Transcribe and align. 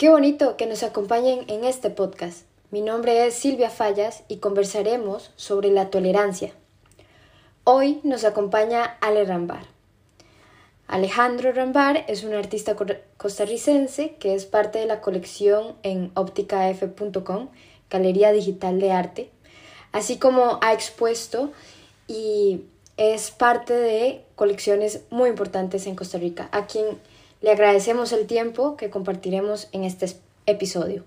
Qué 0.00 0.08
bonito 0.08 0.56
que 0.56 0.64
nos 0.64 0.82
acompañen 0.82 1.44
en 1.48 1.62
este 1.62 1.90
podcast. 1.90 2.46
Mi 2.70 2.80
nombre 2.80 3.26
es 3.26 3.34
Silvia 3.34 3.68
Fallas 3.68 4.22
y 4.28 4.38
conversaremos 4.38 5.30
sobre 5.36 5.70
la 5.70 5.90
tolerancia. 5.90 6.54
Hoy 7.64 8.00
nos 8.02 8.24
acompaña 8.24 8.96
Ale 9.02 9.26
Rambar. 9.26 9.66
Alejandro 10.86 11.52
Rambar 11.52 12.06
es 12.08 12.24
un 12.24 12.32
artista 12.32 12.74
costarricense 13.18 14.14
que 14.14 14.34
es 14.34 14.46
parte 14.46 14.78
de 14.78 14.86
la 14.86 15.02
colección 15.02 15.74
en 15.82 16.12
opticaf.com, 16.14 17.50
Galería 17.90 18.32
Digital 18.32 18.80
de 18.80 18.92
Arte, 18.92 19.30
así 19.92 20.16
como 20.16 20.60
ha 20.62 20.72
expuesto 20.72 21.52
y 22.08 22.62
es 22.96 23.30
parte 23.30 23.74
de 23.74 24.24
colecciones 24.34 25.02
muy 25.10 25.28
importantes 25.28 25.86
en 25.86 25.94
Costa 25.94 26.16
Rica, 26.16 26.48
a 26.52 26.66
le 27.40 27.50
agradecemos 27.50 28.12
el 28.12 28.26
tiempo 28.26 28.76
que 28.76 28.90
compartiremos 28.90 29.68
en 29.72 29.84
este 29.84 30.06
episodio. 30.46 31.04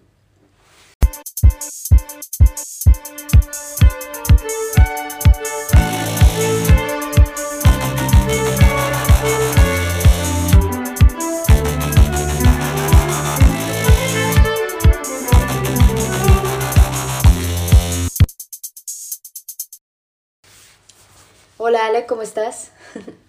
Hola 21.58 21.86
Ale, 21.86 22.06
¿cómo 22.06 22.24
estás? 22.24 22.72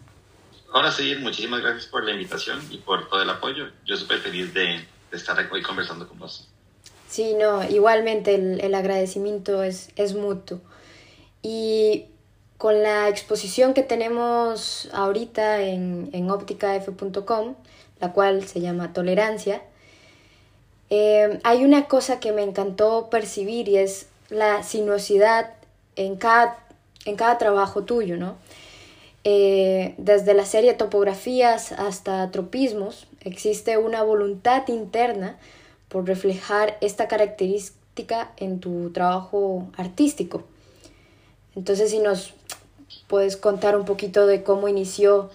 Ahora 0.74 0.90
sí, 0.90 1.14
muchísimas 1.20 1.62
gracias 1.62 1.86
por 1.86 2.02
la 2.02 2.10
invitación 2.10 2.60
y 2.68 2.78
por 2.78 3.08
todo 3.08 3.22
el 3.22 3.30
apoyo. 3.30 3.68
Yo 3.86 3.96
súper 3.96 4.18
feliz 4.18 4.52
de, 4.52 4.84
estar 5.12 5.38
aquí 5.38 5.48
hoy 5.52 5.62
conversando 5.62 6.08
con 6.08 6.18
vos. 6.18 6.48
Sí, 7.08 7.36
no, 7.38 7.62
igualmente 7.62 8.34
el, 8.34 8.74
agradecimiento 8.74 9.62
es, 9.62 9.90
es 9.94 10.16
mutuo. 10.16 10.60
Y 11.42 12.06
con 12.58 12.82
la 12.82 13.08
exposición 13.08 13.72
que 13.72 13.84
tenemos 13.84 14.88
ahorita 14.92 15.62
en, 15.62 16.10
en 16.12 16.28
opticaf.com, 16.28 17.54
la 18.00 18.12
cual 18.12 18.44
se 18.48 18.60
llama 18.60 18.92
Tolerancia, 18.92 19.62
eh, 20.90 21.38
hay 21.44 21.64
una 21.64 21.86
cosa 21.86 22.18
que 22.18 22.32
me 22.32 22.42
encantó 22.42 23.10
percibir 23.10 23.68
y 23.68 23.76
es 23.76 24.08
la 24.28 24.64
sinuosidad 24.64 25.54
en 25.94 26.16
cada, 26.16 26.58
en 27.04 27.14
cada 27.14 27.38
trabajo 27.38 27.84
tuyo, 27.84 28.16
¿no? 28.16 28.38
Eh, 29.26 29.94
desde 29.96 30.34
la 30.34 30.44
serie 30.44 30.74
Topografías 30.74 31.72
hasta 31.72 32.30
Tropismos, 32.30 33.06
existe 33.20 33.78
una 33.78 34.02
voluntad 34.02 34.68
interna 34.68 35.38
por 35.88 36.06
reflejar 36.06 36.76
esta 36.82 37.08
característica 37.08 38.32
en 38.36 38.60
tu 38.60 38.90
trabajo 38.90 39.70
artístico. 39.76 40.44
Entonces, 41.56 41.90
si 41.90 42.00
nos 42.00 42.34
puedes 43.06 43.38
contar 43.38 43.78
un 43.78 43.86
poquito 43.86 44.26
de 44.26 44.42
cómo 44.42 44.68
inició 44.68 45.30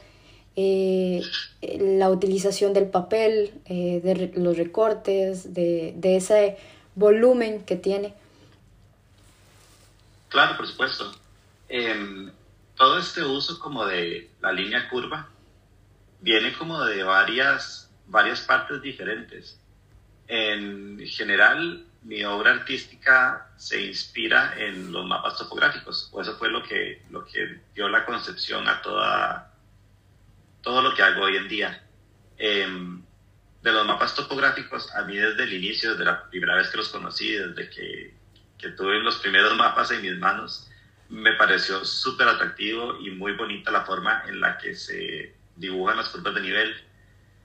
eh, 0.56 1.22
la 1.62 2.10
utilización 2.10 2.74
del 2.74 2.88
papel, 2.88 3.54
eh, 3.66 4.02
de 4.04 4.34
los 4.36 4.58
recortes, 4.58 5.54
de, 5.54 5.94
de, 5.96 6.18
ese 6.18 6.58
volumen 6.96 7.64
que 7.64 7.76
tiene. 7.76 8.14
Claro, 10.28 10.58
por 10.58 10.68
supuesto. 10.68 11.12
Em, 11.70 12.32
todo 12.80 12.98
este 12.98 13.22
uso 13.22 13.60
como 13.60 13.86
de 13.86 14.32
la 14.40 14.54
línea 14.54 14.88
curva 14.88 15.28
viene 16.22 16.54
como 16.54 16.82
de 16.86 17.04
varias, 17.04 17.92
varias 18.08 18.40
partes 18.40 18.82
diferentes. 18.82 19.60
En 20.30 20.98
general, 21.06 21.86
mi 22.04 22.24
obra 22.24 22.52
artística 22.52 23.52
se 23.58 23.82
inspira 23.86 24.54
en 24.58 24.94
los 24.94 25.06
mapas 25.06 25.38
topográficos, 25.38 26.10
o 26.14 26.22
eso 26.22 26.38
fue 26.38 26.50
lo 26.50 26.64
que, 26.64 27.04
lo 27.10 27.26
que 27.26 27.60
dio 27.76 27.90
la 27.90 28.06
concepción 28.06 28.66
a 28.70 28.82
toda, 28.82 29.54
todo 30.62 30.82
lo 30.82 30.96
que 30.96 31.04
hago 31.04 31.24
hoy 31.24 31.36
en 31.36 31.50
día. 31.50 31.84
Em, 32.38 33.04
de 33.62 33.74
los 33.74 33.86
mapas 33.86 34.16
topográficos, 34.16 34.96
a 34.96 35.04
mí 35.04 35.18
desde 35.18 35.44
el 35.44 35.52
inicio, 35.52 35.92
desde 35.92 36.06
la 36.06 36.30
primera 36.30 36.56
vez 36.56 36.70
que 36.70 36.78
los 36.78 36.88
conocí, 36.88 37.34
desde 37.34 37.70
que, 37.70 38.14
que 38.58 38.70
tuve 38.70 39.00
los 39.00 39.18
primeros 39.18 39.58
mapas 39.58 39.92
en 39.92 40.02
mis 40.02 40.18
manos, 40.18 40.69
me 41.10 41.34
pareció 41.34 41.84
súper 41.84 42.28
atractivo 42.28 43.00
y 43.02 43.12
muy 43.12 43.34
bonita 43.34 43.72
la 43.72 43.84
forma 43.84 44.24
en 44.28 44.40
la 44.40 44.58
que 44.58 44.76
se 44.76 45.36
dibujan 45.56 45.98
las 45.98 46.10
curvas 46.10 46.36
de 46.36 46.42
nivel. 46.42 46.76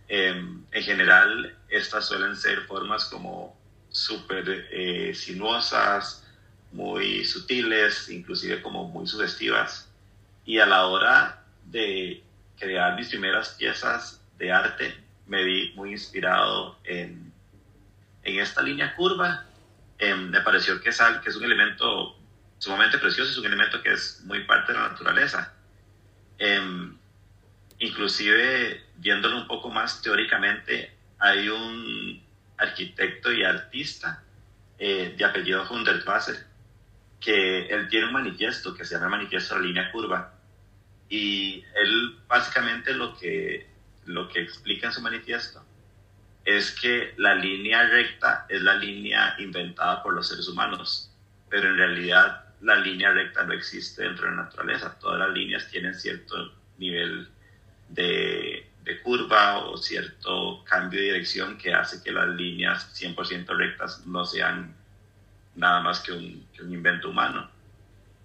Em, 0.08 0.64
en 0.70 0.82
general, 0.82 1.56
estas 1.68 2.06
suelen 2.06 2.36
ser 2.36 2.60
formas 2.66 3.06
como 3.06 3.58
súper 3.88 4.68
eh, 4.70 5.14
sinuosas, 5.14 6.26
muy 6.72 7.24
sutiles, 7.24 8.10
inclusive 8.10 8.60
como 8.60 8.88
muy 8.88 9.06
sugestivas. 9.06 9.90
Y 10.44 10.58
a 10.58 10.66
la 10.66 10.86
hora 10.86 11.42
de 11.64 12.22
crear 12.58 12.96
mis 12.96 13.08
primeras 13.08 13.50
piezas 13.50 14.20
de 14.36 14.52
arte, 14.52 14.94
me 15.26 15.42
vi 15.42 15.72
muy 15.74 15.92
inspirado 15.92 16.78
en, 16.84 17.32
en 18.24 18.40
esta 18.40 18.62
línea 18.62 18.94
curva. 18.94 19.46
Em, 19.98 20.28
me 20.28 20.40
pareció 20.42 20.80
que 20.82 20.90
es, 20.90 21.00
que 21.22 21.30
es 21.30 21.36
un 21.36 21.44
elemento 21.44 22.18
sumamente 22.64 22.96
precioso, 22.96 23.30
es 23.30 23.36
un 23.36 23.44
elemento 23.44 23.82
que 23.82 23.92
es 23.92 24.22
muy 24.24 24.42
parte 24.44 24.72
de 24.72 24.78
la 24.78 24.88
naturaleza. 24.88 25.52
Em, 26.38 26.96
inclusive, 27.78 28.82
viéndolo 28.96 29.36
un 29.36 29.46
poco 29.46 29.68
más 29.68 30.00
teóricamente, 30.00 30.96
hay 31.18 31.50
un 31.50 32.22
arquitecto 32.56 33.30
y 33.30 33.44
artista 33.44 34.22
eh, 34.78 35.14
de 35.14 35.24
apellido 35.26 35.70
Hundertwasser, 35.70 36.46
que 37.20 37.66
él 37.66 37.86
tiene 37.88 38.06
un 38.06 38.14
manifiesto 38.14 38.74
que 38.74 38.86
se 38.86 38.94
llama 38.94 39.18
Manifiesto 39.18 39.56
de 39.56 39.60
la 39.60 39.66
Línea 39.66 39.92
Curva. 39.92 40.32
Y 41.10 41.62
él 41.74 42.16
básicamente 42.26 42.94
lo 42.94 43.14
que, 43.18 43.68
lo 44.06 44.26
que 44.26 44.40
explica 44.40 44.86
en 44.86 44.94
su 44.94 45.02
manifiesto 45.02 45.62
es 46.46 46.70
que 46.70 47.12
la 47.18 47.34
línea 47.34 47.86
recta 47.88 48.46
es 48.48 48.62
la 48.62 48.74
línea 48.74 49.34
inventada 49.38 50.02
por 50.02 50.14
los 50.14 50.28
seres 50.28 50.48
humanos, 50.48 51.10
pero 51.50 51.68
en 51.68 51.76
realidad 51.76 52.43
la 52.64 52.76
línea 52.76 53.12
recta 53.12 53.44
no 53.44 53.52
existe 53.52 54.02
dentro 54.02 54.24
de 54.24 54.36
la 54.36 54.44
naturaleza. 54.44 54.98
Todas 54.98 55.18
las 55.18 55.30
líneas 55.30 55.68
tienen 55.70 55.94
cierto 55.94 56.52
nivel 56.78 57.28
de, 57.90 58.70
curva 59.02 59.58
o 59.66 59.76
cierto 59.76 60.64
cambio 60.64 61.00
de 61.00 61.06
dirección 61.06 61.58
que 61.58 61.74
hace 61.74 62.02
que 62.02 62.10
las 62.10 62.28
líneas 62.28 62.90
100% 62.98 63.46
rectas 63.54 64.06
no 64.06 64.24
sean 64.24 64.74
nada 65.56 65.82
más 65.82 66.00
que 66.00 66.12
un, 66.12 66.46
invento 66.60 67.10
humano. 67.10 67.50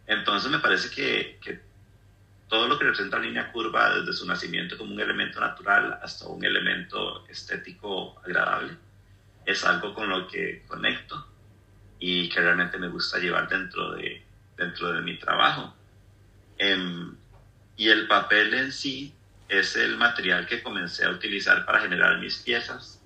Entonces 0.08 0.50
me 0.50 0.60
parece 0.60 0.90
que, 0.90 1.38
que, 1.42 1.60
todo 2.48 2.68
lo 2.68 2.80
que 2.80 2.86
representa 2.86 3.18
la 3.18 3.26
línea 3.26 3.52
curva, 3.52 3.94
desde 3.96 4.14
su 4.14 4.26
nacimiento 4.26 4.78
como 4.78 4.94
un 4.94 5.00
elemento 5.00 5.40
natural 5.42 6.00
hasta 6.02 6.28
un 6.28 6.44
elemento 6.44 7.28
estético 7.28 8.18
agradable, 8.26 8.74
es 9.46 9.66
algo 9.66 9.94
con 9.94 10.10
lo 10.10 10.28
que 10.28 10.64
conecto 10.66 11.28
y 12.00 12.30
que 12.30 12.40
realmente 12.40 12.78
me 12.78 12.88
gusta 12.88 13.20
llevar 13.20 13.48
dentro 13.50 13.92
de, 13.92 14.24
dentro 14.60 14.92
de 14.92 15.02
mi 15.02 15.18
trabajo. 15.18 15.74
Em, 16.58 17.16
y 17.78 17.90
el 17.90 18.08
papel 18.08 18.54
en 18.54 18.72
sí 18.72 19.16
es 19.48 19.76
el 19.78 19.98
material 19.98 20.46
que 20.46 20.62
comencé 20.62 21.06
a 21.06 21.12
utilizar 21.12 21.66
para 21.66 21.80
generar 21.80 22.20
mis 22.20 22.38
piezas, 22.40 23.02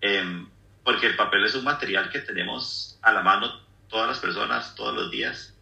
em, 0.00 0.48
porque 0.82 1.06
el 1.06 1.16
papel 1.16 1.44
es 1.44 1.54
un 1.54 1.64
material 1.64 2.08
que 2.10 2.20
tenemos 2.20 2.98
a 3.02 3.12
la 3.12 3.22
mano 3.22 3.60
todas 3.88 4.08
las 4.08 4.18
personas 4.18 4.74
todos 4.74 4.94
los 4.94 5.10
días. 5.10 5.54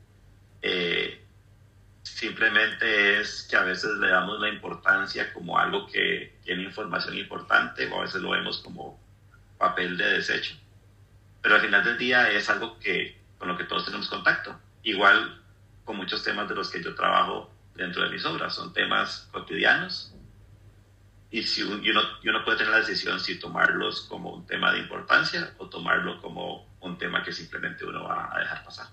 Eh, 0.63 1.21
simplemente 2.03 3.21
es 3.21 3.47
que 3.51 3.57
a 3.57 3.63
veces 3.63 3.99
le 3.99 4.09
damos 4.09 4.41
la 4.41 4.49
importancia 4.49 5.33
como 5.33 5.59
algo 5.59 5.87
que 5.89 6.39
tiene 6.45 6.63
información 6.63 7.19
importante 7.19 7.87
o 7.89 7.99
a 7.99 8.03
veces 8.03 8.23
lo 8.23 8.31
vemos 8.31 8.59
como 8.59 9.01
papel 9.59 9.97
de 9.97 10.07
desecho. 10.19 10.55
Pero 11.43 11.57
al 11.57 11.61
final 11.61 11.85
del 11.85 11.99
día 11.99 12.31
es 12.31 12.49
algo 12.49 12.79
que, 12.79 13.19
con 13.39 13.49
lo 13.49 13.57
que 13.57 13.65
todos 13.65 13.85
tenemos 13.85 14.09
contacto 14.09 14.61
igual 14.87 15.43
con 15.85 15.97
muchos 15.97 16.23
temas 16.23 16.49
de 16.49 16.55
los 16.55 16.71
que 16.71 16.83
yo 16.83 16.95
trabajo 16.95 17.51
dentro 17.75 18.05
de 18.05 18.11
mis 18.11 18.25
obras. 18.25 18.55
Son 18.55 18.73
temas 18.73 19.29
cotidianos 19.33 20.15
y, 21.31 21.43
si 21.43 21.63
uno, 21.63 21.83
uno 22.25 22.45
puede 22.45 22.59
tener 22.59 22.73
la 22.73 22.79
decisión 22.79 23.19
si 23.19 23.39
tomarlos 23.39 24.03
como 24.03 24.33
un 24.33 24.47
tema 24.47 24.73
de 24.73 24.79
importancia 24.79 25.55
o 25.59 25.69
tomarlo 25.69 26.23
como 26.23 26.67
un 26.81 26.97
tema 26.99 27.25
que 27.25 27.33
simplemente 27.33 27.85
uno 27.85 28.05
va 28.05 28.31
a 28.33 28.39
dejar 28.39 28.65
pasar. 28.65 28.87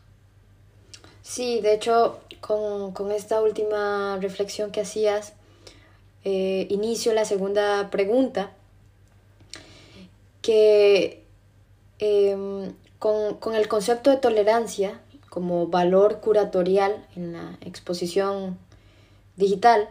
Sí, 1.21 1.61
de 1.61 1.75
hecho, 1.75 2.21
con, 2.41 2.91
con 2.91 3.11
esta 3.11 3.39
última 3.39 4.17
reflexión 4.19 4.71
que 4.71 4.81
hacías, 4.81 5.33
eh, 6.25 6.67
inicio 6.71 7.13
la 7.13 7.23
segunda 7.23 7.91
pregunta, 7.91 8.51
que 10.41 11.23
em, 11.99 12.73
con, 12.97 13.35
con 13.35 13.55
el 13.55 13.67
concepto 13.67 14.09
de 14.09 14.17
tolerancia 14.17 14.99
como 15.33 15.65
valor 15.65 16.19
curatorial 16.19 17.07
en 17.15 17.33
la 17.33 17.57
exposición 17.61 18.59
digital, 19.35 19.89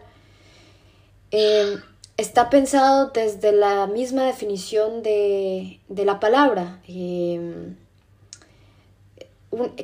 eh, 1.31 1.75
está 2.15 2.49
pensado 2.49 3.09
desde 3.09 3.51
la 3.51 3.85
misma 3.87 4.23
definición 4.23 5.03
de, 5.03 5.81
la 5.89 6.21
palabra, 6.21 6.79
em, 6.87 7.75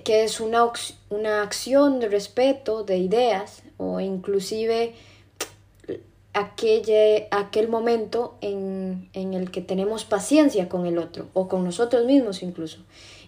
que 0.05 0.23
es 0.23 0.39
una, 0.39 0.71
una 1.09 1.41
acción 1.41 1.99
de 1.99 2.07
respeto 2.07 2.85
de 2.85 2.97
ideas 2.99 3.61
o 3.75 3.99
inclusive 3.99 4.95
aquel, 6.33 7.27
aquel 7.31 7.67
momento 7.67 8.37
en, 8.39 9.09
el 9.13 9.51
que 9.51 9.59
tenemos 9.59 10.05
paciencia 10.05 10.69
con 10.69 10.85
el 10.85 10.97
otro 10.97 11.27
o 11.33 11.49
con 11.49 11.65
nosotros 11.65 12.05
mismos 12.05 12.43
incluso. 12.43 12.77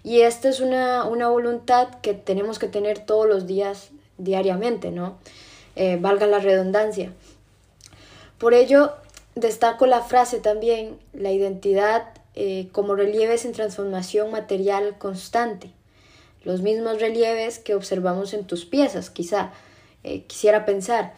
Y 0.03 0.21
esta 0.21 0.50
es 0.50 0.59
una, 0.59 1.03
voluntad 1.06 1.89
que 2.01 2.13
tenemos 2.13 2.59
que 2.59 2.68
tener 2.68 3.00
todos 3.00 3.27
los 3.27 3.45
días, 3.45 3.89
diariamente, 4.18 4.92
¿no? 4.92 5.18
Eh, 5.75 5.98
valga 6.00 6.27
la 6.27 6.39
redundancia. 6.39 7.13
Por 8.38 8.53
ello, 8.53 8.94
destaco 9.36 9.86
la 9.86 10.01
frase 10.01 10.39
también, 10.39 11.00
la 11.13 11.31
identidad 11.31 12.07
eh, 12.36 12.69
como 12.71 12.95
relieves 12.95 13.45
en 13.45 13.51
transformación 13.51 14.31
material 14.31 14.98
constante. 14.98 15.71
Los 16.44 16.62
mismos 16.62 17.00
relieves 17.00 17.59
que 17.59 17.75
observamos 17.75 18.33
en 18.33 18.45
tus 18.45 18.65
piezas, 18.65 19.09
quizá. 19.09 19.51
Eh, 20.04 20.24
quisiera 20.24 20.65
pensar. 20.65 21.13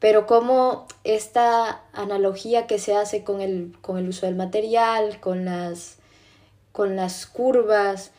Pero 0.00 0.26
como 0.26 0.86
esta 1.04 1.82
analogía 1.92 2.66
que 2.66 2.78
se 2.78 2.94
hace 2.94 3.24
con 3.24 3.40
el, 3.40 3.74
con 3.80 3.98
el 3.98 4.08
uso 4.08 4.26
del 4.26 4.36
material, 4.36 5.18
con 5.20 5.44
las, 5.44 5.96
con 6.72 6.94
las 6.94 7.26
curvas, 7.26 8.12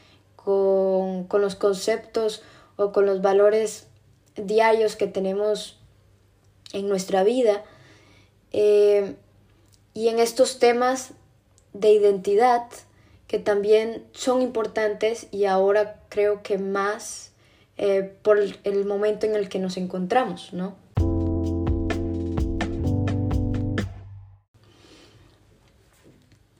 con, 0.43 1.27
los 1.41 1.55
conceptos 1.55 2.43
o 2.75 2.91
con 2.91 3.05
los 3.05 3.21
valores 3.21 3.87
diarios 4.35 4.95
que 4.95 5.07
tenemos 5.07 5.77
en 6.71 6.87
nuestra 6.87 7.23
vida, 7.23 7.63
eh, 8.51 9.15
y 9.93 10.07
en 10.07 10.19
estos 10.19 10.59
temas 10.59 11.11
de 11.73 11.91
identidad 11.91 12.63
que 13.27 13.37
también 13.37 14.05
son 14.13 14.41
importantes 14.41 15.27
y 15.31 15.45
ahora 15.45 16.01
creo 16.09 16.41
que 16.41 16.57
más 16.57 17.31
eh, 17.77 18.15
por 18.21 18.39
el 18.39 18.85
momento 18.85 19.25
en 19.25 19.35
el 19.35 19.49
que 19.49 19.59
nos 19.59 19.77
encontramos, 19.77 20.53
¿no? 20.53 20.77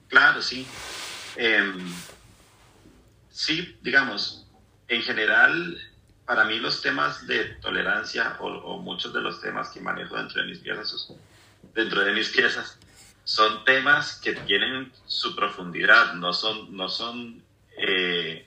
Claro, 0.08 0.42
sí. 0.42 0.66
Em, 1.36 1.92
sí, 3.40 3.78
digamos, 3.80 4.46
en 4.88 5.00
general, 5.00 5.80
para 6.26 6.44
mí 6.44 6.58
los 6.58 6.82
temas 6.82 7.26
de 7.26 7.44
tolerancia 7.62 8.36
o, 8.40 8.78
muchos 8.78 9.14
de 9.14 9.22
los 9.22 9.40
temas 9.40 9.70
que 9.70 9.80
manejo 9.80 10.14
dentro 10.14 10.42
de 10.42 10.48
mis 10.48 10.58
piezas, 10.58 11.08
dentro 11.74 12.04
de 12.04 12.12
mis 12.12 12.28
piezas, 12.28 12.78
son 13.24 13.64
temas 13.64 14.20
que 14.20 14.34
tienen 14.34 14.92
su 15.06 15.34
profundidad, 15.34 16.12
no 16.14 16.34
son, 16.34 16.76
no 16.76 16.90
son 16.90 17.42
eh, 17.78 18.46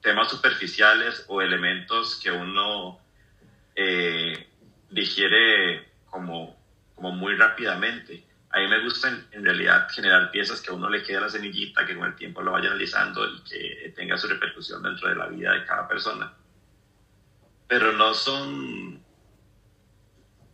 temas 0.00 0.30
superficiales 0.30 1.26
o 1.28 1.42
elementos 1.42 2.18
que 2.22 2.30
uno 2.30 3.00
eh, 3.76 4.48
digiere 4.88 5.90
como, 6.08 6.56
como 6.94 7.12
muy 7.12 7.34
rápidamente 7.34 8.24
a 8.52 8.58
mí 8.58 8.68
me 8.68 8.82
gusta 8.82 9.08
en, 9.08 9.44
realidad 9.44 9.88
generar 9.90 10.30
piezas 10.30 10.60
que 10.60 10.70
a 10.70 10.74
uno 10.74 10.90
le 10.90 11.02
quede 11.02 11.20
la 11.20 11.30
semillita, 11.30 11.86
que 11.86 11.96
con 11.96 12.06
el 12.06 12.16
tiempo 12.16 12.42
lo 12.42 12.52
vaya 12.52 12.68
analizando 12.68 13.26
y 13.26 13.42
que 13.44 13.92
tenga 13.96 14.18
su 14.18 14.28
repercusión 14.28 14.82
dentro 14.82 15.08
de 15.08 15.16
la 15.16 15.26
vida 15.28 15.52
de 15.54 15.64
cada 15.64 15.88
persona. 15.88 16.34
Pero 17.66 17.92
no 17.94 18.12
son, 18.12 19.02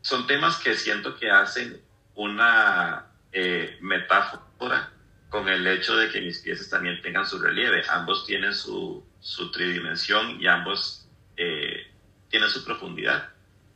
son 0.00 0.26
temas 0.28 0.58
que 0.58 0.74
siento 0.74 1.16
que 1.16 1.28
hacen 1.28 1.82
una 2.14 3.06
eh, 3.32 3.78
metáfora 3.80 4.92
con 5.28 5.48
el 5.48 5.66
hecho 5.66 5.96
de 5.96 6.08
que 6.08 6.20
mis 6.20 6.38
piezas 6.38 6.70
también 6.70 7.02
tengan 7.02 7.26
su 7.26 7.40
relieve. 7.40 7.82
Ambos 7.88 8.24
tienen 8.26 8.54
su, 8.54 9.04
su 9.18 9.50
tridimensión 9.50 10.40
y 10.40 10.46
ambos 10.46 11.08
eh, 11.36 11.90
tienen 12.28 12.48
su 12.48 12.64
profundidad. 12.64 13.30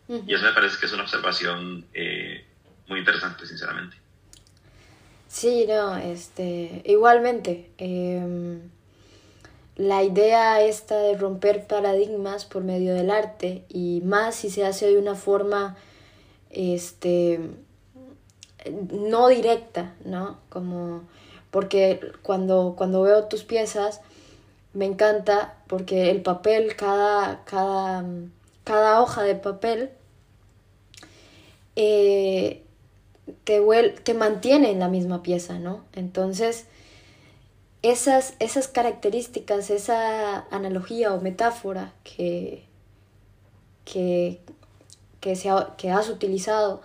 Y 0.08 0.34
eso 0.34 0.44
me 0.44 0.52
parece 0.52 0.78
que 0.78 0.86
es 0.86 0.92
una 0.92 1.04
observación 1.04 1.86
eh, 1.94 2.46
muy 2.86 3.00
interesante, 3.00 3.46
sinceramente. 3.46 3.96
Sí, 5.32 5.64
no, 5.66 5.96
este, 5.96 6.82
igualmente. 6.84 7.70
Em, 7.78 8.60
la 9.76 10.02
idea 10.02 10.60
esta 10.60 10.98
de 10.98 11.16
romper 11.16 11.66
paradigmas 11.66 12.44
por 12.44 12.62
medio 12.64 12.94
del 12.94 13.10
arte 13.10 13.64
y 13.70 14.02
más 14.04 14.34
si 14.36 14.50
se 14.50 14.66
hace 14.66 14.88
de 14.88 14.98
una 14.98 15.14
forma 15.14 15.74
este 16.50 17.40
no 18.92 19.28
directa, 19.28 19.94
¿no? 20.04 20.38
Como 20.50 21.04
porque 21.50 22.12
cuando, 22.22 22.74
cuando 22.76 23.00
veo 23.00 23.24
tus 23.24 23.42
piezas 23.44 24.02
me 24.74 24.84
encanta 24.84 25.56
porque 25.66 26.10
el 26.10 26.20
papel, 26.20 26.76
cada, 26.76 27.42
cada, 27.46 28.04
cada 28.64 29.00
hoja 29.00 29.22
de 29.22 29.34
papel 29.36 29.90
eh, 31.76 32.62
te, 33.44 33.60
te 34.04 34.14
mantiene 34.14 34.70
en 34.70 34.78
la 34.78 34.88
misma 34.88 35.22
pieza, 35.22 35.58
¿no? 35.58 35.84
Entonces, 35.94 36.66
esas, 37.82 38.34
esas 38.38 38.68
características, 38.68 39.70
esa 39.70 40.46
analogía 40.50 41.12
o 41.12 41.20
metáfora 41.20 41.92
que, 42.04 42.64
que, 43.84 44.40
que, 45.20 45.34
que 45.76 45.90
has 45.90 46.08
utilizado, 46.08 46.82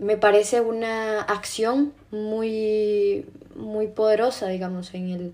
me 0.00 0.16
parece 0.16 0.60
una 0.60 1.22
acción 1.22 1.92
muy, 2.10 3.26
muy 3.54 3.86
poderosa, 3.88 4.48
digamos, 4.48 4.94
en 4.94 5.10
el, 5.10 5.32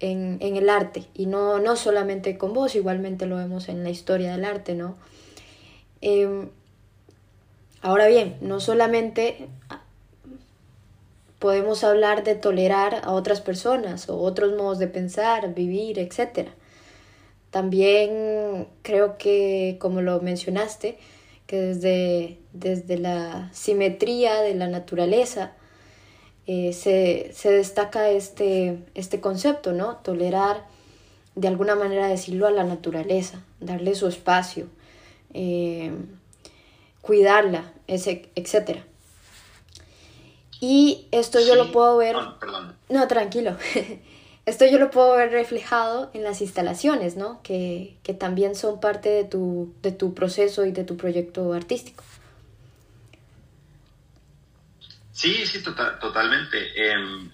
en, 0.00 0.38
en, 0.40 0.56
el 0.56 0.68
arte. 0.68 1.04
Y 1.14 1.26
no, 1.26 1.58
no 1.58 1.76
solamente 1.76 2.38
con 2.38 2.52
vos, 2.52 2.74
igualmente 2.74 3.26
lo 3.26 3.36
vemos 3.36 3.68
en 3.68 3.84
la 3.84 3.90
historia 3.90 4.32
del 4.32 4.44
arte, 4.44 4.74
¿no? 4.74 4.96
Em, 6.00 6.48
Ahora 7.82 8.06
bien, 8.06 8.36
no 8.40 8.60
solamente 8.60 9.48
podemos 11.40 11.82
hablar 11.82 12.22
de 12.22 12.36
tolerar 12.36 13.00
a 13.02 13.10
otras 13.10 13.40
personas 13.40 14.08
o 14.08 14.18
otros 14.18 14.56
modos 14.56 14.78
de 14.78 14.86
pensar, 14.86 15.52
vivir, 15.52 15.98
etc. 15.98 16.50
También 17.50 18.68
creo 18.82 19.18
que, 19.18 19.78
como 19.80 20.00
lo 20.00 20.20
mencionaste, 20.20 20.96
que 21.48 21.60
desde, 21.60 22.38
desde 22.52 22.98
la 22.98 23.50
simetría 23.52 24.40
de 24.42 24.54
la 24.54 24.68
naturaleza 24.68 25.52
eh, 26.46 26.72
se, 26.72 27.50
destaca 27.50 28.10
este, 28.10 28.78
este 28.94 29.20
concepto, 29.20 29.72
¿no? 29.72 29.96
Tolerar, 29.96 30.64
de 31.34 31.48
alguna 31.48 31.74
manera 31.74 32.06
decirlo, 32.06 32.46
a 32.46 32.52
la 32.52 32.62
naturaleza, 32.62 33.42
darle 33.58 33.96
su 33.96 34.06
espacio. 34.06 34.68
Eh, 35.34 35.90
cuidarla, 37.02 37.70
etc. 37.86 38.78
Y 40.60 41.08
esto 41.10 41.40
yo 41.40 41.56
lo 41.56 41.70
puedo 41.72 41.98
ver... 41.98 42.16
No, 42.88 43.08
tranquilo. 43.08 43.58
esto 44.46 44.64
yo 44.64 44.78
lo 44.78 44.90
puedo 44.90 45.16
ver 45.16 45.30
reflejado 45.30 46.10
en 46.14 46.22
las 46.22 46.40
instalaciones, 46.40 47.16
¿no? 47.16 47.42
Que, 47.42 47.98
también 48.18 48.54
son 48.54 48.80
parte 48.80 49.10
de 49.10 49.24
tu, 49.24 49.74
de 49.82 49.92
tu 49.92 50.14
proceso 50.14 50.64
y 50.64 50.72
de 50.72 50.84
tu 50.84 50.96
proyecto 50.96 51.52
artístico. 51.52 52.04
Sí, 55.12 55.44
sí, 55.46 55.62
tota-, 55.62 55.98
totalmente. 55.98 56.92
Em, 56.92 57.30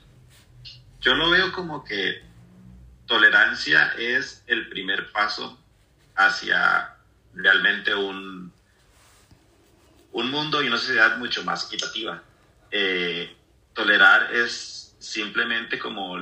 yo 1.00 1.14
lo 1.14 1.30
veo 1.30 1.52
como 1.52 1.84
que 1.84 2.22
tolerancia 3.06 3.92
es 3.98 4.42
el 4.46 4.68
primer 4.68 5.12
paso 5.12 5.58
hacia 6.16 6.94
realmente 7.34 7.94
un, 7.94 8.52
un 10.12 10.30
mundo 10.30 10.62
y 10.62 10.68
una 10.68 10.78
sociedad 10.78 11.18
mucho 11.18 11.44
más 11.44 11.66
equitativa. 11.66 12.22
Eh, 12.70 13.34
tolerar 13.72 14.34
es 14.34 14.96
simplemente 14.98 15.78
como 15.78 16.16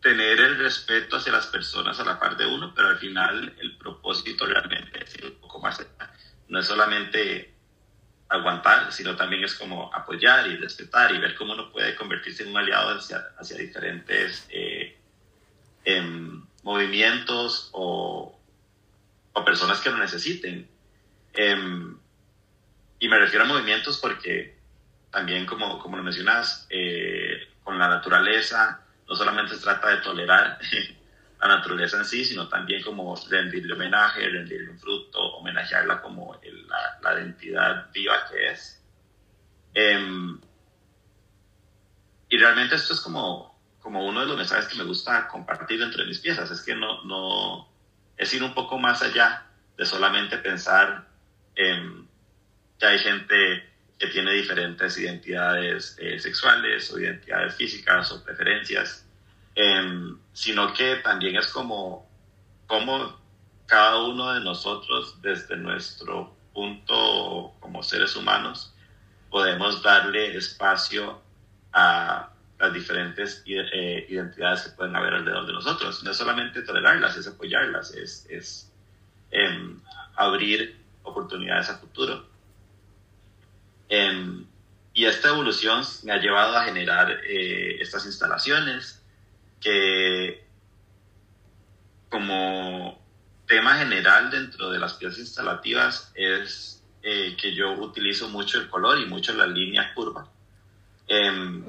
tener 0.00 0.40
el 0.40 0.58
respeto 0.58 1.16
hacia 1.16 1.32
las 1.32 1.46
personas 1.46 1.98
a 2.00 2.04
la 2.04 2.18
par 2.18 2.36
de 2.36 2.46
uno, 2.46 2.72
pero 2.74 2.88
al 2.88 2.98
final 2.98 3.54
el 3.58 3.76
propósito 3.76 4.46
realmente 4.46 5.04
es 5.04 5.22
un 5.22 5.38
poco 5.40 5.60
más. 5.60 5.84
No 6.48 6.60
es 6.60 6.66
solamente 6.66 7.52
aguantar, 8.28 8.92
sino 8.92 9.16
también 9.16 9.44
es 9.44 9.54
como 9.54 9.92
apoyar 9.92 10.46
y 10.46 10.56
respetar 10.56 11.14
y 11.14 11.18
ver 11.18 11.34
cómo 11.34 11.54
uno 11.54 11.70
puede 11.70 11.94
convertirse 11.94 12.42
en 12.42 12.50
un 12.50 12.58
aliado 12.58 12.96
hacia, 12.96 13.24
hacia 13.38 13.56
diferentes 13.56 14.46
eh, 14.50 14.98
em, 15.84 16.44
movimientos 16.62 17.70
o, 17.72 18.38
o 19.32 19.44
personas 19.44 19.80
que 19.80 19.90
lo 19.90 19.98
necesiten. 19.98 20.68
Em, 21.40 21.96
y 22.98 23.08
me 23.08 23.16
refiero 23.16 23.44
a 23.44 23.46
movimientos 23.46 23.98
porque 23.98 24.58
también, 25.08 25.46
como, 25.46 25.78
como 25.78 25.96
lo 25.96 26.02
mencionas, 26.02 26.66
eh, 26.68 27.50
con 27.62 27.78
la 27.78 27.86
naturaleza, 27.86 28.84
no 29.08 29.14
solamente 29.14 29.54
se 29.54 29.62
trata 29.62 29.88
de 29.88 29.98
tolerar 29.98 30.58
la 31.40 31.46
naturaleza 31.46 31.98
en 31.98 32.06
sí, 32.06 32.24
sino 32.24 32.48
también 32.48 32.82
como 32.82 33.14
rendirle 33.30 33.74
homenaje, 33.74 34.28
rendirle 34.28 34.70
un 34.70 34.80
fruto, 34.80 35.20
homenajearla 35.36 36.02
como 36.02 36.40
la, 36.42 36.98
la, 37.02 37.20
identidad 37.20 37.88
viva 37.92 38.16
que 38.28 38.48
es. 38.48 38.84
Em, 39.74 40.40
y 42.30 42.36
realmente 42.36 42.74
esto 42.74 42.94
es 42.94 43.00
como, 43.00 43.60
como 43.78 44.04
uno 44.04 44.22
de 44.22 44.26
los 44.26 44.36
mensajes 44.36 44.66
que 44.66 44.78
me 44.78 44.82
gusta 44.82 45.28
compartir 45.28 45.80
entre 45.82 46.04
mis 46.04 46.18
piezas, 46.18 46.50
es 46.50 46.62
que 46.62 46.74
no, 46.74 47.04
no 47.04 47.68
es 48.16 48.34
ir 48.34 48.42
un 48.42 48.54
poco 48.54 48.76
más 48.76 49.02
allá 49.02 49.46
de 49.76 49.86
solamente 49.86 50.36
pensar 50.38 51.06
en 51.58 52.08
que 52.78 52.86
hay 52.86 52.98
gente 53.00 53.68
que 53.98 54.06
tiene 54.06 54.32
diferentes 54.32 54.96
identidades 54.96 55.96
eh, 56.00 56.18
sexuales 56.20 56.90
o 56.92 57.00
identidades 57.00 57.56
físicas 57.56 58.12
o 58.12 58.24
preferencias, 58.24 59.04
em, 59.56 60.16
sino 60.32 60.72
que 60.72 60.96
también 60.96 61.36
es 61.36 61.48
como, 61.48 62.08
como 62.68 63.20
cada 63.66 63.98
uno 64.04 64.32
de 64.34 64.40
nosotros 64.40 65.20
desde 65.20 65.56
nuestro 65.56 66.34
punto 66.54 67.54
como 67.60 67.82
seres 67.82 68.14
humanos 68.14 68.72
podemos 69.30 69.82
darle 69.82 70.36
espacio 70.36 71.20
a 71.72 72.30
las 72.58 72.72
diferentes 72.72 73.42
eh, 73.46 74.06
identidades 74.08 74.62
que 74.62 74.70
pueden 74.70 74.96
haber 74.96 75.14
alrededor 75.14 75.46
de 75.46 75.52
nosotros. 75.52 76.02
No 76.02 76.12
es 76.12 76.16
solamente 76.16 76.62
tolerarlas, 76.62 77.16
es 77.16 77.26
apoyarlas, 77.26 77.94
es, 77.94 78.26
es 78.30 78.72
em, 79.30 79.80
abrir 80.16 80.77
oportunidades 81.18 81.68
a 81.70 81.78
futuro. 81.78 82.26
Em, 83.88 84.46
y 84.94 85.04
esta 85.04 85.28
evolución 85.28 85.82
me 86.02 86.12
ha 86.12 86.18
llevado 86.18 86.56
a 86.56 86.64
generar 86.64 87.10
eh, 87.24 87.78
estas 87.80 88.06
instalaciones 88.06 89.02
que 89.60 90.44
como 92.08 93.00
tema 93.46 93.76
general 93.78 94.30
dentro 94.30 94.70
de 94.70 94.78
las 94.78 94.94
piezas 94.94 95.18
instalativas 95.18 96.12
es 96.14 96.82
eh, 97.02 97.36
que 97.40 97.54
yo 97.54 97.72
utilizo 97.72 98.28
mucho 98.28 98.58
el 98.58 98.68
color 98.68 98.98
y 98.98 99.06
mucho 99.06 99.32
la 99.34 99.46
línea 99.46 99.94
curva. 99.94 100.28
Em, 101.06 101.64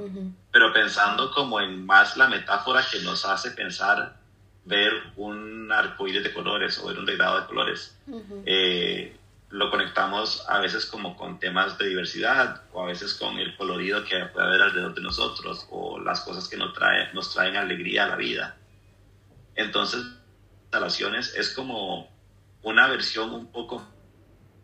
pero 0.52 0.74
pensando 0.74 1.32
como 1.32 1.62
en 1.62 1.86
más 1.86 2.18
la 2.18 2.28
metáfora 2.28 2.84
que 2.92 3.00
nos 3.00 3.24
hace 3.26 3.52
pensar 3.52 4.20
ver 4.66 4.92
un 5.16 5.72
arcoíris 5.72 6.24
de 6.24 6.34
colores 6.34 6.78
o 6.80 6.88
ver 6.88 7.00
un 7.00 7.06
degradado 7.06 7.42
de 7.42 7.48
colores 7.48 7.98
lo 9.50 9.72
conectamos 9.72 10.46
a 10.48 10.60
veces 10.60 10.86
como 10.86 11.18
con 11.18 11.40
temas 11.40 11.78
de 11.78 11.88
diversidad 11.88 12.64
o 12.72 12.84
a 12.84 12.86
veces 12.86 13.16
con 13.16 13.40
el 13.40 13.56
colorido 13.58 14.04
que 14.04 14.26
puede 14.26 14.48
haber 14.48 14.62
alrededor 14.62 14.94
de 14.94 15.02
nosotros 15.02 15.66
o 15.72 16.00
las 16.00 16.22
cosas 16.22 16.48
que 16.48 16.58
nos, 16.58 16.74
trae, 16.74 17.12
nos 17.14 17.34
traen 17.34 17.56
alegría 17.56 18.04
a 18.04 18.10
la 18.10 18.16
vida. 18.16 18.58
Entonces, 19.56 20.04
instalaciones 20.64 21.34
es 21.36 21.50
como 21.50 22.08
una 22.62 22.88
versión 22.88 23.34
un 23.34 23.52
poco 23.52 23.84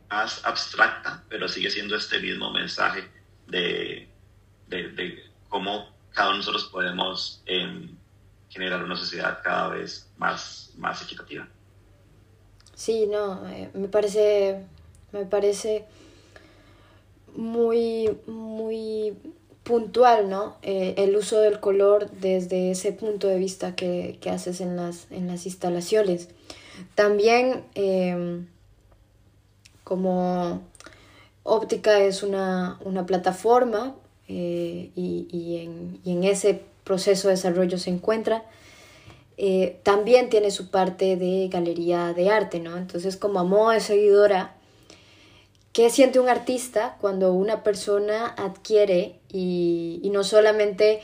más 0.09 0.45
abstracta, 0.45 1.23
pero 1.29 1.47
sigue 1.47 1.71
siendo 1.71 1.95
este 1.95 2.19
mismo 2.19 2.51
mensaje 2.51 3.09
de, 3.47 4.07
de, 4.67 5.31
cómo 5.49 5.89
cada 6.11 6.29
uno 6.29 6.37
de 6.37 6.39
nosotros 6.39 6.65
podemos 6.65 7.41
em, 7.47 7.97
generar 8.49 8.83
una 8.83 8.95
sociedad 8.95 9.39
cada 9.43 9.69
vez 9.69 10.11
más, 10.17 10.73
más 10.77 11.01
equitativa. 11.01 11.47
Sí, 12.75 13.07
no, 13.07 13.47
eh, 13.47 13.71
me 13.73 13.87
parece 13.87 14.63
me 15.15 15.25
parece 15.25 15.85
muy, 17.35 18.17
muy 18.27 19.13
puntual, 19.63 20.29
¿no? 20.29 20.57
Eh, 20.61 20.93
el 20.97 21.15
uso 21.15 21.39
del 21.39 21.59
color 21.59 22.11
desde 22.11 22.71
ese 22.71 22.91
punto 22.91 23.27
de 23.27 23.37
vista 23.37 23.75
que, 23.75 24.19
haces 24.29 24.59
en 24.61 24.75
las, 24.75 25.07
en 25.11 25.27
las 25.27 25.45
instalaciones. 25.45 26.27
También, 26.95 27.63
em, 27.75 28.47
como 29.83 30.61
óptica 31.43 31.99
es 31.99 32.21
una, 32.21 32.77
plataforma 33.07 33.95
eh, 34.27 34.91
y, 34.95 35.57
en, 35.61 35.99
y, 36.03 36.11
en, 36.11 36.23
ese 36.25 36.61
proceso 36.83 37.29
de 37.29 37.35
desarrollo 37.35 37.77
se 37.77 37.89
encuentra, 37.89 38.43
eh, 39.37 39.79
también 39.83 40.29
tiene 40.29 40.51
su 40.51 40.69
parte 40.69 41.17
de 41.17 41.47
galería 41.49 42.13
de 42.13 42.29
arte, 42.29 42.59
¿no? 42.59 42.77
Entonces, 42.77 43.17
como 43.17 43.39
a 43.39 43.43
modo 43.43 43.71
de 43.71 43.79
seguidora, 43.79 44.55
¿Qué 45.75 45.89
siente 45.89 46.21
un 46.21 46.29
artista 46.29 46.95
cuando 47.01 47.33
una 47.33 47.61
persona 47.61 48.27
adquiere 48.27 49.19
y, 49.29 50.09
no 50.13 50.23
solamente 50.23 51.01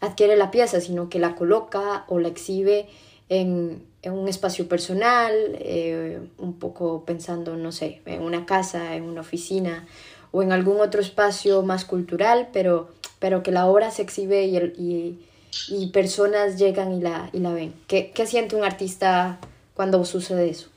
adquiere 0.00 0.34
la 0.34 0.50
pieza, 0.50 0.80
sino 0.80 1.08
que 1.08 1.20
la 1.20 1.36
coloca 1.36 2.04
o 2.08 2.18
la 2.18 2.26
exhibe 2.26 2.88
en, 3.28 3.86
un 4.02 4.28
espacio 4.28 4.66
personal, 4.66 5.32
eh, 5.60 6.18
un 6.36 6.58
poco 6.58 7.04
pensando, 7.04 7.56
no 7.56 7.70
sé, 7.70 8.02
en 8.06 8.22
una 8.22 8.44
casa, 8.44 8.96
en 8.96 9.04
una 9.04 9.20
oficina 9.20 9.86
o 10.32 10.42
en 10.42 10.50
algún 10.50 10.80
otro 10.80 11.00
espacio 11.00 11.62
más 11.62 11.84
cultural, 11.84 12.48
pero, 12.52 12.88
pero 13.20 13.44
que 13.44 13.52
la 13.52 13.68
obra 13.68 13.92
se 13.92 14.02
exhibe 14.02 14.46
y, 14.46 15.20
y, 15.68 15.86
personas 15.92 16.58
llegan 16.58 16.90
y 16.90 17.00
la, 17.00 17.30
y 17.32 17.38
la 17.38 17.52
ven. 17.52 17.72
¿Qué, 17.86 18.10
¿Qué 18.10 18.26
siente 18.26 18.56
un 18.56 18.64
artista 18.64 19.38
cuando 19.74 20.04
sucede 20.04 20.50
eso? 20.50 20.70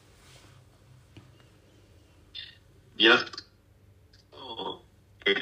Eh, 5.25 5.36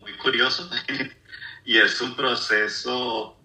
muy 0.00 0.12
curioso 0.14 0.70
y 1.66 1.76
es 1.76 2.00
un 2.00 2.16
proceso, 2.16 3.38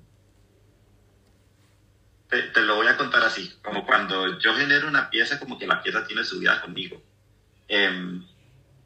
te, 2.29 2.61
lo 2.61 2.77
voy 2.77 2.87
a 2.87 2.95
contar 2.95 3.23
así, 3.23 3.51
como 3.61 3.85
cuando 3.85 4.39
yo 4.39 4.55
genero 4.55 4.87
una 4.87 5.09
pieza, 5.09 5.39
como 5.39 5.57
que 5.57 5.67
la 5.67 5.83
pieza 5.83 6.07
tiene 6.07 6.23
su 6.23 6.39
vida 6.39 6.61
conmigo. 6.61 7.01
Em, 7.67 8.25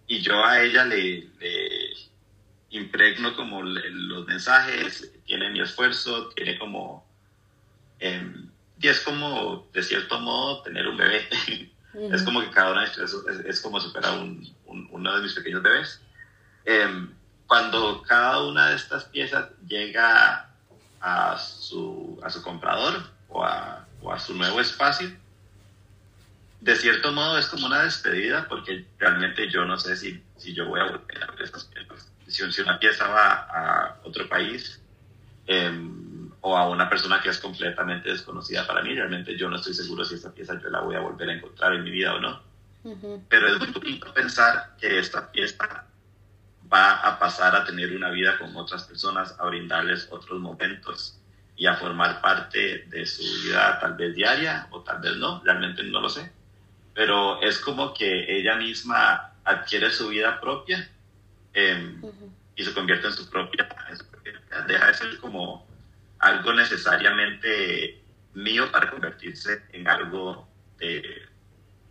y 0.08 0.22
yo 0.22 0.44
a 0.44 0.62
ella 0.64 0.86
le, 0.86 1.30
impregno 2.72 3.36
como 3.36 3.62
los 3.62 4.26
mensajes, 4.26 5.14
tiene 5.26 5.52
mi 5.52 5.62
esfuerzo, 5.62 6.30
tiene 6.30 6.58
como... 6.58 7.08
Em, 8.00 8.50
y 8.80 8.88
es 8.88 9.02
como, 9.02 9.70
de 9.72 9.84
cierto 9.84 10.20
modo, 10.20 10.64
tener 10.64 10.88
un 10.88 10.98
bebé. 10.98 11.28
Es 11.94 12.24
como 12.24 12.42
que 12.42 12.50
cada 12.52 12.72
una 12.72 12.82
de 12.82 12.88
es, 12.88 13.14
es, 13.46 13.60
como 13.60 13.80
superar 13.80 14.18
un, 14.18 14.48
uno 14.66 15.16
de 15.16 15.22
mis 15.22 15.34
pequeños 15.34 15.62
bebés. 15.62 16.00
Em, 16.64 17.14
cuando 17.48 18.02
cada 18.04 18.44
una 18.44 18.70
de 18.70 18.76
estas 18.76 19.06
piezas 19.06 19.50
llega 19.68 20.50
a 21.02 21.38
su, 21.38 22.20
a 22.24 22.30
su 22.30 22.42
comprador 22.44 23.04
o 23.28 23.44
a, 23.44 23.86
o 24.02 24.12
a, 24.12 24.20
su 24.20 24.34
nuevo 24.36 24.62
espacio, 24.62 25.12
de 26.62 26.76
cierto 26.76 27.12
modo 27.12 27.38
es 27.38 27.48
como 27.48 27.66
una 27.66 27.84
despedida 27.84 28.48
porque 28.48 28.86
realmente 29.00 29.50
yo 29.50 29.66
no 29.66 29.78
sé 29.78 29.98
si, 29.98 30.24
si 30.38 30.54
yo 30.54 30.68
voy 30.68 30.80
a 30.80 30.84
volver 30.84 31.24
a 31.24 31.32
ver 31.32 31.42
esas 31.42 31.66
piezas. 31.66 32.08
Si, 32.28 32.50
si 32.52 32.62
una 32.62 32.80
pieza 32.80 33.08
va 33.08 33.34
a 33.34 33.98
otro 34.04 34.30
país 34.30 34.80
em, 35.48 36.11
o 36.42 36.58
a 36.58 36.68
una 36.68 36.90
persona 36.90 37.22
que 37.22 37.30
es 37.30 37.38
completamente 37.38 38.10
desconocida 38.10 38.66
para 38.66 38.82
mí, 38.82 38.96
realmente 38.96 39.38
yo 39.38 39.50
no 39.50 39.58
estoy 39.58 39.74
seguro 39.74 40.04
si 40.04 40.16
esta 40.16 40.34
pieza 40.34 40.60
yo 40.62 40.70
la 40.70 40.82
voy 40.82 40.96
a 40.96 41.00
volver 41.00 41.30
a 41.30 41.34
encontrar 41.34 41.74
en 41.74 41.84
mi 41.84 41.92
vida 41.92 42.16
o 42.16 42.20
no. 42.20 42.42
Pero 43.30 43.48
es 43.48 43.60
muy 43.60 43.68
bonito 43.68 44.12
pensar 44.12 44.76
que 44.80 44.98
esta 44.98 45.32
pieza 45.32 45.86
va 46.72 46.94
a 46.94 47.20
pasar 47.20 47.56
a 47.56 47.64
tener 47.64 47.96
una 47.96 48.10
vida 48.10 48.40
con 48.40 48.56
otras 48.56 48.86
personas, 48.86 49.36
a 49.40 49.46
brindarles 49.46 50.08
otros 50.10 50.40
momentos 50.40 51.20
y 51.56 51.68
a 51.68 51.76
formar 51.76 52.22
parte 52.22 52.86
de 52.88 53.06
su 53.06 53.22
vida 53.44 53.80
tal 53.80 53.94
vez 53.94 54.16
diaria 54.16 54.68
o 54.72 54.82
tal 54.82 55.00
vez 55.00 55.16
no, 55.18 55.44
realmente 55.44 55.84
no 55.84 56.02
lo 56.02 56.10
sé. 56.10 56.32
Pero 56.96 57.40
es 57.42 57.60
como 57.60 57.94
que 57.94 58.36
ella 58.36 58.56
misma 58.56 59.34
adquiere 59.44 59.92
su 59.92 60.10
vida 60.10 60.42
propia 60.42 60.90
em, 61.54 62.02
y 62.56 62.64
se 62.64 62.74
convierte 62.74 63.08
en 63.08 63.14
su 63.14 63.30
propia, 63.30 63.70
deja 64.68 64.88
de 64.88 64.94
ser 64.96 65.18
como 65.20 65.71
algo 66.22 66.54
necesariamente 66.54 68.02
mío 68.34 68.72
para 68.72 68.90
convertirse 68.90 69.64
en 69.74 69.88
algo 69.88 70.48
de, 70.78 71.04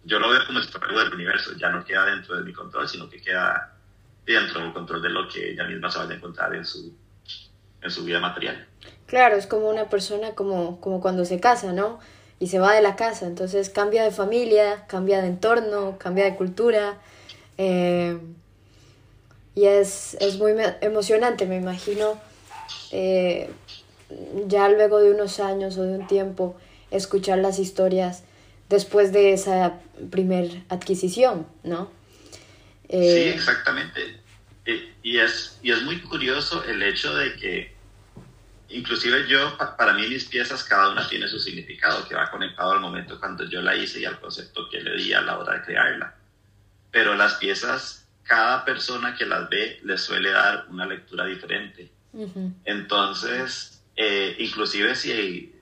yo 0.04 0.18
lo 0.18 0.30
veo 0.30 0.46
como 0.46 0.58
algo 0.58 0.98
del 1.00 1.14
universo, 1.14 1.52
ya 1.56 1.70
no 1.70 1.84
queda 1.84 2.06
dentro 2.06 2.36
de 2.36 2.44
mi 2.44 2.52
control, 2.52 2.88
sino 2.88 3.08
que 3.08 3.20
queda 3.20 3.76
dentro 4.24 4.60
del 4.60 4.72
control 4.72 5.02
de 5.02 5.10
lo 5.10 5.28
que 5.28 5.50
ella 5.50 5.64
misma 5.64 5.90
se 5.90 5.98
va 5.98 6.08
a 6.08 6.14
encontrar 6.14 6.54
en 6.54 6.64
su, 6.64 6.96
en 7.82 7.90
su 7.90 8.04
vida 8.04 8.20
material. 8.20 8.66
Claro, 9.06 9.36
es 9.36 9.46
como 9.46 9.68
una 9.68 9.88
persona 9.88 10.34
como, 10.34 10.80
como 10.80 11.00
cuando 11.00 11.24
se 11.24 11.40
casa, 11.40 11.72
¿no? 11.72 11.98
Y 12.38 12.46
se 12.46 12.58
va 12.58 12.72
de 12.72 12.80
la 12.80 12.96
casa, 12.96 13.26
entonces 13.26 13.68
cambia 13.68 14.04
de 14.04 14.12
familia, 14.12 14.86
cambia 14.86 15.20
de 15.20 15.28
entorno, 15.28 15.98
cambia 15.98 16.24
de 16.24 16.36
cultura. 16.36 16.98
Eh, 17.58 18.18
y 19.54 19.66
es, 19.66 20.16
es, 20.20 20.38
muy 20.38 20.54
emocionante, 20.80 21.44
me 21.44 21.56
imagino, 21.56 22.18
eh, 22.92 23.50
ya 24.46 24.68
luego 24.68 24.98
de 24.98 25.12
unos 25.12 25.40
años 25.40 25.76
o 25.78 25.82
de 25.82 25.98
un 25.98 26.06
tiempo, 26.06 26.58
escuchar 26.90 27.38
las 27.38 27.58
historias 27.58 28.24
después 28.68 29.12
de 29.12 29.32
esa 29.32 29.80
primer 30.10 30.62
adquisición, 30.68 31.46
¿no? 31.64 31.90
sí, 32.88 32.96
eh, 32.96 33.34
exactamente. 33.34 34.20
Y, 35.02 35.18
es, 35.18 35.58
y 35.62 35.72
es 35.72 35.82
muy 35.82 36.00
curioso 36.02 36.62
el 36.64 36.82
hecho 36.82 37.14
de 37.14 37.34
que, 37.36 37.72
inclusive 38.68 39.26
yo, 39.26 39.56
para 39.76 39.94
mí 39.94 40.06
mis 40.06 40.26
piezas, 40.26 40.62
cada 40.62 40.90
una 40.92 41.08
tiene 41.08 41.26
su 41.26 41.38
significado, 41.38 42.06
que 42.06 42.14
va 42.14 42.30
conectado 42.30 42.72
al 42.72 42.80
momento 42.80 43.18
cuando 43.18 43.44
yo 43.48 43.62
la 43.62 43.74
hice 43.74 44.00
y 44.00 44.04
al 44.04 44.20
concepto 44.20 44.68
que 44.68 44.80
le 44.80 44.96
di 44.96 45.12
a 45.12 45.22
la 45.22 45.38
hora 45.38 45.54
de 45.54 45.62
crearla. 45.62 46.14
Pero 46.92 47.14
las 47.14 47.34
piezas 47.34 48.00
cada 48.30 48.64
persona 48.64 49.16
que 49.16 49.26
las 49.26 49.50
ve 49.50 49.80
le 49.82 49.98
suele 49.98 50.30
dar 50.30 50.66
una 50.68 50.86
lectura 50.86 51.24
diferente. 51.24 51.90
Entonces, 52.64 53.79
eh, 54.02 54.34
inclusive 54.38 54.94
si, 54.94 55.54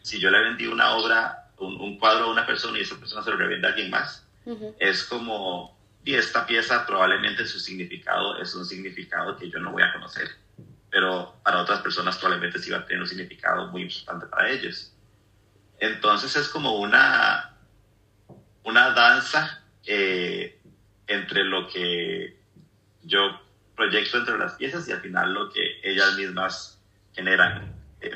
si 0.00 0.18
yo 0.18 0.30
le 0.30 0.40
vendí 0.40 0.66
una 0.66 0.94
obra, 0.94 1.50
un, 1.58 1.98
cuadro 1.98 2.24
a 2.24 2.30
una 2.30 2.46
persona 2.46 2.78
y 2.78 2.80
esa 2.80 2.98
persona 2.98 3.22
se 3.22 3.30
lo 3.30 3.36
revende 3.36 3.66
a 3.66 3.70
alguien 3.70 3.90
más, 3.90 4.26
es 4.78 5.04
como, 5.04 5.78
y 6.02 6.14
esta 6.14 6.46
pieza 6.46 6.86
probablemente 6.86 7.44
su 7.44 7.60
significado 7.60 8.40
es 8.40 8.54
un 8.54 8.64
significado 8.64 9.36
que 9.36 9.50
yo 9.50 9.58
no 9.58 9.72
voy 9.72 9.82
a 9.82 9.92
conocer, 9.92 10.26
pero 10.88 11.36
para 11.44 11.60
otras 11.60 11.80
personas 11.80 12.16
probablemente 12.16 12.60
sí 12.60 12.70
va 12.70 12.78
a 12.78 12.86
tener 12.86 13.02
un 13.02 13.08
significado 13.08 13.66
muy 13.68 13.82
importante 13.82 14.24
para 14.24 14.48
ellos. 14.48 14.94
Entonces 15.78 16.34
es 16.34 16.48
como 16.48 16.76
una, 16.76 17.58
una 18.64 18.90
danza 18.92 19.64
eh, 19.84 20.58
entre 21.06 21.44
lo 21.44 21.68
que 21.68 22.40
yo 23.02 23.20
proyecto 23.76 24.16
entre 24.16 24.38
las 24.38 24.54
piezas 24.54 24.88
y 24.88 24.92
al 24.92 25.02
final 25.02 25.34
lo 25.34 25.50
que 25.50 25.60
ellas 25.82 26.16
mismas 26.16 26.80
generan 27.12 27.71
eh. 28.02 28.12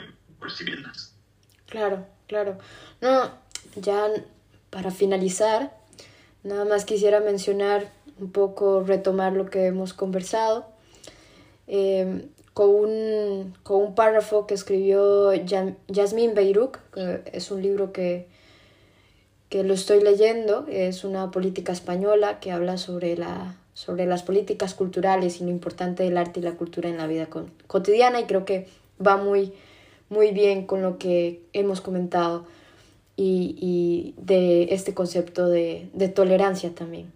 Claro, 1.67 2.07
claro. 2.27 2.59
No, 3.01 3.31
ya 3.77 4.09
para 4.71 4.91
finalizar, 4.91 5.77
nada 6.43 6.65
más 6.65 6.85
quisiera 6.85 7.21
mencionar 7.21 7.91
un 8.21 8.31
poco, 8.31 8.83
retomar 8.83 9.33
lo 9.33 9.47
que 9.47 9.67
hemos 9.67 9.93
conversado, 9.93 10.67
em, 11.67 12.29
con, 12.55 12.71
un, 12.71 13.55
con 13.63 13.83
un 13.83 13.95
párrafo 13.95 14.47
que 14.47 14.55
escribió 14.55 15.33
Yasmín 15.35 16.35
Beiruk, 16.35 16.79
que 16.93 17.23
es 17.33 17.51
un 17.51 17.63
libro 17.63 17.93
que, 17.93 18.29
que 19.49 19.63
lo 19.63 19.75
estoy 19.75 20.03
leyendo, 20.03 20.67
es 20.69 21.05
una 21.05 21.31
política 21.31 21.73
española 21.73 22.41
que 22.41 22.53
habla 22.53 22.79
sobre, 22.79 23.17
la, 23.17 23.57
sobre 23.75 24.07
las 24.07 24.23
políticas 24.23 24.75
culturales 24.75 25.41
y 25.41 25.45
lo 25.45 25.51
importante 25.51 26.03
del 26.03 26.17
arte 26.17 26.41
y 26.41 26.43
la 26.43 26.53
cultura 26.53 26.89
en 26.89 26.97
la 26.97 27.07
vida 27.07 27.29
cotidiana 27.67 28.21
y 28.21 28.25
creo 28.25 28.45
que 28.45 28.69
va 29.05 29.17
muy, 29.19 29.53
muy 30.09 30.33
bien 30.33 30.67
con 30.67 30.83
lo 30.83 30.99
que 30.99 31.43
hemos 31.53 31.81
comentado 31.81 32.47
y, 33.17 34.15
de 34.19 34.75
este 34.75 34.95
concepto 34.95 35.49
de, 35.49 35.89
de 35.95 36.09
tolerancia 36.09 36.75
también. 36.75 37.13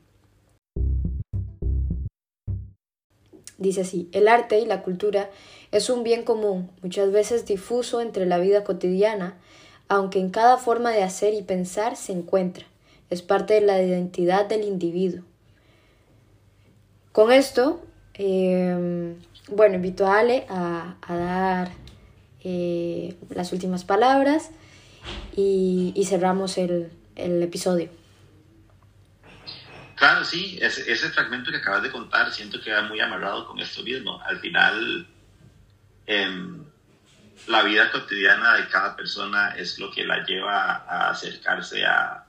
Dice 3.59 3.83
así, 3.83 4.09
el 4.13 4.27
arte 4.27 4.59
y 4.59 4.65
la 4.65 4.83
cultura 4.83 5.29
es 5.71 5.91
un 5.91 6.03
bien 6.03 6.25
común, 6.25 6.71
muchas 6.83 7.13
veces 7.13 7.45
difuso 7.45 8.01
entre 8.01 8.25
la 8.25 8.39
vida 8.39 8.65
cotidiana, 8.65 9.37
aunque 9.89 10.19
en 10.19 10.31
cada 10.31 10.57
forma 10.57 10.93
de 10.93 11.03
hacer 11.03 11.35
y 11.35 11.43
pensar 11.43 11.97
se 11.97 12.13
encuentra. 12.13 12.65
Es 13.11 13.23
parte 13.23 13.55
de 13.55 13.61
la 13.61 13.83
identidad 13.83 14.47
del 14.47 14.65
individuo. 14.65 15.25
Con 17.13 17.33
esto, 17.33 17.81
em, 18.15 19.17
bueno, 19.51 19.75
invito 19.75 20.07
a 20.07 20.21
Ale 20.21 20.47
a, 20.49 20.97
dar 21.09 21.71
eh, 22.43 23.17
las 23.31 23.53
últimas 23.53 23.85
palabras 23.85 24.51
y, 25.37 26.05
cerramos 26.09 26.59
el, 26.59 26.91
episodio. 27.17 27.91
Claro, 29.97 30.25
sí, 30.25 30.59
ese, 30.61 30.91
ese, 30.91 31.11
fragmento 31.11 31.51
que 31.51 31.59
acabas 31.59 31.83
de 31.83 31.91
contar 31.91 32.33
siento 32.33 32.61
que 32.61 32.73
va 32.73 32.83
muy 32.83 33.01
amarrado 33.01 33.47
con 33.47 33.59
esto 33.61 33.83
mismo. 33.83 34.21
Al 34.23 34.39
final, 34.39 35.07
em, 36.07 36.65
la 37.47 37.63
vida 37.63 37.91
cotidiana 37.91 38.55
de 38.55 38.69
cada 38.69 38.97
persona 38.97 39.51
es 39.51 39.79
lo 39.79 39.91
que 39.91 40.05
la 40.05 40.25
lleva 40.25 40.77
a 40.89 41.11
acercarse 41.11 41.85
a, 41.85 42.25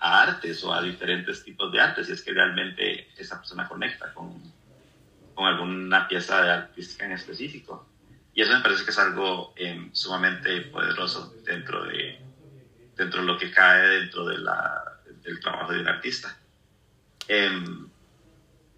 a 0.00 0.22
artes 0.22 0.62
o 0.64 0.72
a 0.72 0.82
diferentes 0.82 1.42
tipos 1.42 1.72
de 1.72 1.80
artes, 1.80 2.08
y 2.08 2.12
es 2.12 2.22
que 2.22 2.32
realmente 2.32 3.08
esa 3.16 3.38
persona 3.38 3.66
conecta 3.66 4.12
con, 4.12 4.40
con 5.34 5.46
alguna 5.46 6.06
pieza 6.06 6.42
de 6.42 6.50
artística 6.50 7.06
en 7.06 7.12
específico. 7.12 7.86
Y 8.38 8.42
eso 8.42 8.52
me 8.52 8.60
parece 8.60 8.84
que 8.84 8.92
es 8.92 8.98
algo 9.00 9.52
em, 9.56 9.92
sumamente 9.92 10.60
poderoso 10.70 11.34
dentro 11.44 11.84
de, 11.86 12.20
dentro 12.94 13.20
de 13.20 13.26
lo 13.26 13.36
que 13.36 13.50
cae 13.50 13.88
dentro 13.88 14.24
de 14.26 14.38
la, 14.38 15.00
del 15.24 15.40
trabajo 15.40 15.72
de 15.72 15.80
un 15.80 15.88
artista. 15.88 16.38
Em, 17.26 17.88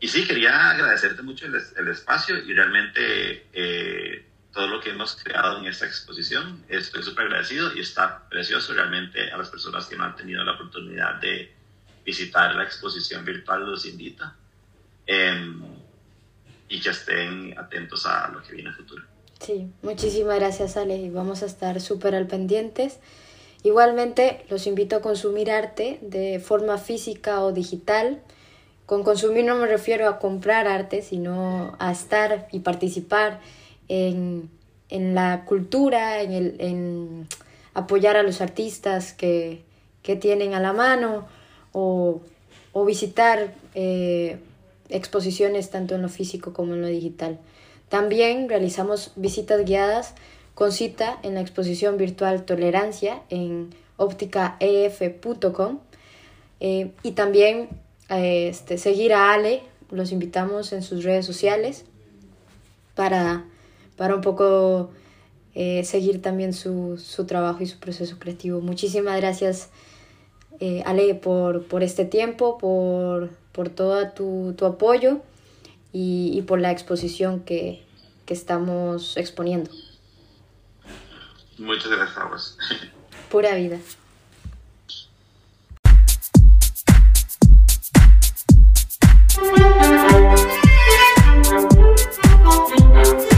y 0.01 0.09
sí, 0.09 0.27
quería 0.27 0.71
agradecerte 0.71 1.21
mucho 1.21 1.45
el, 1.45 1.57
el 1.77 1.89
espacio 1.89 2.39
y 2.39 2.55
realmente 2.55 3.49
eh, 3.53 4.31
todo 4.51 4.67
lo 4.67 4.81
que 4.81 4.93
hemos 4.93 5.23
creado 5.23 5.59
en 5.59 5.67
esta 5.67 5.85
exposición. 5.85 6.65
Estoy 6.67 7.03
súper 7.03 7.27
agradecido 7.27 7.77
y 7.77 7.81
está 7.81 8.27
precioso 8.31 8.73
realmente 8.73 9.31
a 9.31 9.37
las 9.37 9.51
personas 9.51 9.85
que 9.85 9.95
no 9.95 10.05
han 10.05 10.17
tenido 10.17 10.43
la 10.43 10.53
oportunidad 10.53 11.17
de 11.17 11.55
visitar 12.03 12.55
la 12.55 12.65
exposición 12.65 13.27
virtual, 13.27 13.67
los 13.67 13.85
invito. 13.85 14.25
Em, 15.07 15.63
y 16.71 16.81
que 16.81 16.89
estén 16.89 17.59
atentos 17.59 18.07
a 18.07 18.29
lo 18.29 18.43
que 18.43 18.55
viene 18.55 18.71
en 18.71 18.77
futuro. 18.77 19.20
Sí, 19.41 19.71
muchísimas 19.83 20.39
gracias 20.39 20.77
Ale 20.77 21.11
vamos 21.11 21.43
a 21.43 21.47
estar 21.47 21.81
súper 21.81 22.15
al 22.15 22.27
pendientes. 22.27 22.99
Igualmente 23.63 24.45
los 24.51 24.67
invito 24.67 24.97
a 24.97 25.01
consumir 25.01 25.51
arte 25.51 25.99
de 26.03 26.41
forma 26.41 26.77
física 26.77 27.43
o 27.43 27.53
digital. 27.53 28.21
Con 28.85 29.03
consumir 29.03 29.47
no 29.47 29.57
me 29.57 29.67
refiero 29.67 30.09
a 30.09 30.19
comprar 30.19 30.67
arte, 30.67 31.01
sino 31.01 31.75
a 31.79 31.91
estar 31.91 32.49
y 32.53 32.61
participar 32.61 33.41
en, 33.89 34.51
en 34.91 35.15
la 35.15 35.47
cultura, 35.47 36.21
en, 36.21 36.33
el, 36.33 36.57
en 36.59 37.29
apoyar 37.73 38.17
a 38.19 38.23
los 38.23 38.43
artistas 38.43 39.15
que, 39.15 39.63
que 40.03 40.17
tienen 40.17 40.53
a 40.53 40.61
la 40.61 40.75
mano 40.75 41.27
o, 41.73 42.21
o 42.73 42.85
visitar 42.85 43.55
eh, 43.75 44.39
exposiciones 44.91 45.71
tanto 45.71 45.95
en 45.95 46.03
lo 46.03 46.11
físico 46.11 46.53
como 46.53 46.75
en 46.75 46.83
lo 46.83 46.89
digital. 46.89 47.39
También 47.91 48.49
realizamos 48.49 49.13
visitas 49.17 49.65
guiadas 49.67 50.15
con 50.55 50.73
cita 50.73 51.19
en 51.23 51.35
la 51.35 51.41
exposición 51.41 51.99
virtual 51.99 52.45
Tolerancia 52.45 53.21
en 53.29 53.75
ópticaef.com 53.97 55.81
eh, 56.61 56.93
y 57.03 57.13
también 57.13 57.69
eh, 58.09 58.49
este, 58.49 58.79
seguir 58.79 59.13
a 59.13 59.33
Ale, 59.33 59.63
los 59.91 60.13
invitamos 60.13 60.73
en 60.73 60.83
sus 60.83 61.05
redes 61.05 61.27
sociales 61.27 61.85
para, 62.95 63.45
para 63.97 64.15
un 64.15 64.21
poco 64.21 64.91
eh, 65.55 65.83
seguir 65.85 66.23
también 66.23 66.53
su, 66.53 66.97
su, 66.97 67.27
trabajo 67.27 67.63
y 67.63 67.67
su 67.67 67.79
proceso 67.81 68.19
creativo. 68.19 68.61
Muchísimas 68.61 69.21
gracias 69.21 69.69
Ale 70.85 71.15
por, 71.15 71.65
por 71.65 71.83
este 71.83 72.05
tiempo, 72.05 72.59
por 72.59 73.31
por 73.53 73.69
todo 73.69 74.09
tu, 74.11 74.55
tu 74.57 74.65
apoyo 74.65 75.21
y, 75.93 76.33
y 76.35 76.43
por 76.43 76.61
la 76.61 76.71
exposición 76.71 77.41
que, 77.41 77.85
que, 78.27 78.35
estamos 78.35 79.17
exponiendo. 79.17 79.71
Muchas 81.59 81.89
gracias, 81.89 82.57
Pura 83.31 83.55
vida. 83.55 83.79